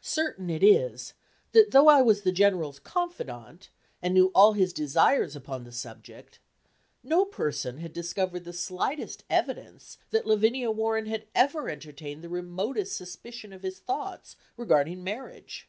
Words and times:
Certain 0.00 0.48
it 0.48 0.62
is, 0.64 1.12
that 1.52 1.72
though 1.72 1.88
I 1.88 2.00
was 2.00 2.22
the 2.22 2.32
General's 2.32 2.78
confidant, 2.78 3.68
and 4.00 4.14
knew 4.14 4.32
all 4.34 4.54
his 4.54 4.72
desires 4.72 5.36
upon 5.36 5.64
the 5.64 5.72
subject, 5.72 6.38
no 7.02 7.26
person 7.26 7.76
had 7.76 7.92
discovered 7.92 8.44
the 8.44 8.54
slightest 8.54 9.24
evidence 9.28 9.98
that 10.08 10.26
Lavinia 10.26 10.70
Warren 10.70 11.04
had 11.04 11.26
ever 11.34 11.68
entertained 11.68 12.24
the 12.24 12.30
remotest 12.30 12.96
suspicion 12.96 13.52
of 13.52 13.62
his 13.62 13.78
thoughts 13.78 14.36
regarding 14.56 15.04
marriage. 15.04 15.68